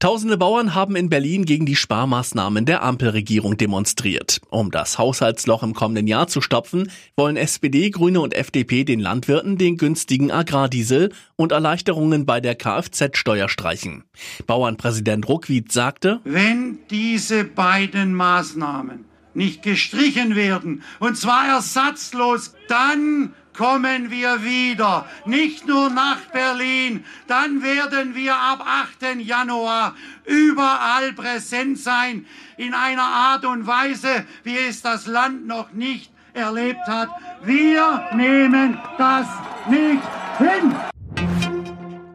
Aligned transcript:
Tausende 0.00 0.38
Bauern 0.38 0.74
haben 0.74 0.96
in 0.96 1.10
Berlin 1.10 1.44
gegen 1.44 1.66
die 1.66 1.76
Sparmaßnahmen 1.76 2.64
der 2.64 2.82
Ampelregierung 2.82 3.58
demonstriert. 3.58 4.40
Um 4.48 4.70
das 4.70 4.96
Haushaltsloch 4.96 5.62
im 5.62 5.74
kommenden 5.74 6.06
Jahr 6.06 6.26
zu 6.26 6.40
stopfen, 6.40 6.90
wollen 7.16 7.36
SPD, 7.36 7.90
Grüne 7.90 8.22
und 8.22 8.32
FDP 8.32 8.84
den 8.84 8.98
Landwirten 8.98 9.58
den 9.58 9.76
günstigen 9.76 10.30
Agrardiesel 10.30 11.12
und 11.36 11.52
Erleichterungen 11.52 12.24
bei 12.24 12.40
der 12.40 12.54
Kfz-Steuer 12.54 13.50
streichen. 13.50 14.04
Bauernpräsident 14.46 15.28
Ruckwied 15.28 15.70
sagte, 15.70 16.20
wenn 16.24 16.78
diese 16.88 17.44
beiden 17.44 18.14
Maßnahmen 18.14 19.04
nicht 19.34 19.62
gestrichen 19.62 20.34
werden, 20.34 20.82
und 20.98 21.18
zwar 21.18 21.46
ersatzlos, 21.46 22.54
dann 22.68 23.34
kommen 23.56 24.10
wir 24.10 24.42
wieder, 24.42 25.06
nicht 25.24 25.66
nur 25.66 25.90
nach 25.90 26.20
Berlin, 26.32 27.04
dann 27.26 27.62
werden 27.62 28.14
wir 28.14 28.36
ab 28.36 28.64
8. 28.66 29.20
Januar 29.20 29.94
überall 30.24 31.12
präsent 31.12 31.78
sein, 31.78 32.26
in 32.56 32.74
einer 32.74 33.02
Art 33.02 33.44
und 33.44 33.66
Weise, 33.66 34.26
wie 34.44 34.56
es 34.56 34.82
das 34.82 35.06
Land 35.06 35.46
noch 35.46 35.72
nicht 35.72 36.10
erlebt 36.34 36.86
hat. 36.86 37.08
Wir 37.42 38.08
nehmen 38.14 38.78
das 38.98 39.26
nicht 39.68 40.02
hin. 40.38 40.89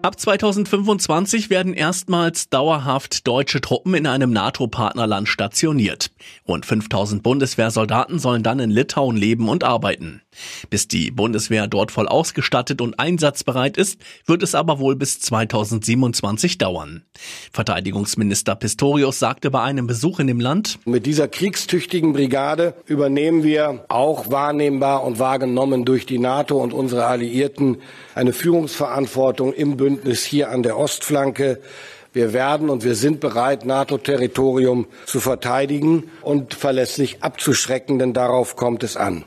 Ab 0.05 0.19
2025 0.19 1.49
werden 1.49 1.73
erstmals 1.73 2.47
dauerhaft 2.47 3.25
deutsche 3.25 3.59
Truppen 3.59 3.95
in 3.95 4.05
einem 4.05 4.31
NATO-Partnerland 4.31 5.27
stationiert. 5.27 6.11
Rund 6.47 6.63
5000 6.63 7.23
Bundeswehrsoldaten 7.23 8.19
sollen 8.19 8.43
dann 8.43 8.59
in 8.59 8.69
Litauen 8.69 9.17
leben 9.17 9.49
und 9.49 9.63
arbeiten. 9.63 10.21
Bis 10.70 10.87
die 10.87 11.09
Bundeswehr 11.09 11.65
dort 11.65 11.91
voll 11.91 12.07
ausgestattet 12.07 12.81
und 12.81 12.99
einsatzbereit 12.99 13.77
ist, 13.77 13.99
wird 14.27 14.43
es 14.43 14.53
aber 14.53 14.77
wohl 14.77 14.95
bis 14.95 15.21
2027 15.21 16.59
dauern. 16.59 17.01
Verteidigungsminister 17.51 18.53
Pistorius 18.53 19.17
sagte 19.17 19.49
bei 19.49 19.63
einem 19.63 19.87
Besuch 19.87 20.19
in 20.19 20.27
dem 20.27 20.40
Land, 20.40 20.77
Mit 20.85 21.07
dieser 21.07 21.27
kriegstüchtigen 21.27 22.13
Brigade 22.13 22.75
übernehmen 22.85 23.43
wir 23.43 23.85
auch 23.87 24.29
wahrnehmbar 24.29 25.03
und 25.03 25.17
wahrgenommen 25.17 25.84
durch 25.84 26.05
die 26.05 26.19
NATO 26.19 26.62
und 26.62 26.73
unsere 26.73 27.07
Alliierten 27.07 27.77
eine 28.13 28.34
Führungsverantwortung 28.34 29.51
im 29.51 29.77
Bündnis 29.77 29.95
hier 30.04 30.49
an 30.49 30.63
der 30.63 30.77
Ostflanke. 30.77 31.60
Wir 32.13 32.32
werden 32.32 32.70
und 32.70 32.84
wir 32.84 32.96
sind 32.96 33.20
bereit, 33.20 33.65
NATO-Territorium 33.65 34.87
zu 35.05 35.20
verteidigen 35.20 36.10
und 36.21 36.54
verlässlich 36.54 37.21
abzuschrecken, 37.21 37.99
denn 37.99 38.13
darauf 38.13 38.55
kommt 38.55 38.84
es 38.84 38.96
an. 38.96 39.26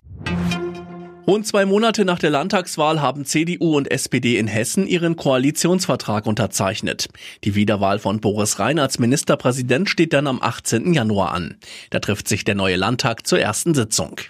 Rund 1.28 1.46
zwei 1.46 1.66
Monate 1.66 2.06
nach 2.06 2.18
der 2.18 2.30
Landtagswahl 2.30 3.02
haben 3.02 3.26
CDU 3.26 3.76
und 3.76 3.90
SPD 3.90 4.38
in 4.38 4.46
Hessen 4.46 4.86
ihren 4.86 5.16
Koalitionsvertrag 5.16 6.26
unterzeichnet. 6.26 7.10
Die 7.44 7.54
Wiederwahl 7.54 7.98
von 7.98 8.22
Boris 8.22 8.58
Rhein 8.58 8.78
als 8.78 8.98
Ministerpräsident 8.98 9.90
steht 9.90 10.14
dann 10.14 10.26
am 10.26 10.40
18. 10.40 10.94
Januar 10.94 11.32
an. 11.32 11.58
Da 11.90 11.98
trifft 11.98 12.28
sich 12.28 12.44
der 12.44 12.54
neue 12.54 12.76
Landtag 12.76 13.26
zur 13.26 13.38
ersten 13.38 13.74
Sitzung. 13.74 14.22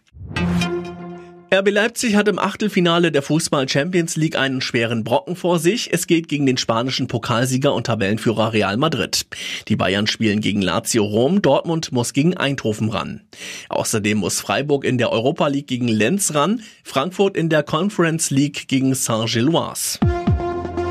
RB 1.51 1.71
Leipzig 1.71 2.15
hat 2.15 2.29
im 2.29 2.39
Achtelfinale 2.39 3.11
der 3.11 3.23
Fußball 3.23 3.67
Champions 3.67 4.17
League 4.17 4.37
einen 4.37 4.61
schweren 4.61 5.03
Brocken 5.03 5.35
vor 5.35 5.59
sich. 5.59 5.91
Es 5.95 6.07
geht 6.07 6.29
gegen 6.29 6.45
den 6.45 6.59
spanischen 6.59 7.09
Pokalsieger 7.09 7.73
und 7.73 7.87
Tabellenführer 7.87 8.53
Real 8.53 8.77
Madrid. 8.77 9.25
Die 9.67 9.77
Bayern 9.77 10.07
spielen 10.07 10.43
gegen 10.43 10.61
Lazio 10.61 11.05
Rom, 11.05 11.41
Dortmund 11.41 11.91
muss 11.91 12.13
gegen 12.13 12.37
Eindhoven 12.37 12.91
ran. 12.91 13.23
Außerdem 13.71 14.19
muss 14.19 14.41
Freiburg 14.41 14.85
in 14.85 14.99
der 14.99 15.11
Europa 15.11 15.47
League 15.49 15.69
gegen 15.69 15.89
Lenz 15.89 16.35
ran, 16.35 16.61
Frankfurt 16.85 17.35
in 17.35 17.49
der 17.49 17.63
Conference 17.63 18.29
League 18.29 18.69
gegen 18.69 18.95
Saint-Gilloise. 18.95 20.01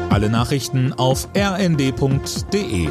Alle 0.10 0.32
Nachrichten 0.32 0.92
auf 0.94 1.28
rnd.de 1.38 2.88